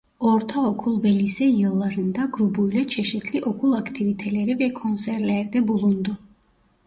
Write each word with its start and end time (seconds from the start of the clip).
Ortaokul 0.19 1.03
ve 1.03 1.09
lise 1.09 1.45
yıllarında 1.45 2.29
grubuyla 2.33 2.87
çeşitli 2.87 3.43
okul 3.43 3.73
aktiviteleri 3.73 4.59
ve 4.59 4.73
konserlerde 4.73 5.67
bulundu. 5.67 6.17